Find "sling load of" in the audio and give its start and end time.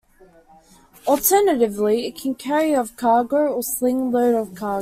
3.61-4.55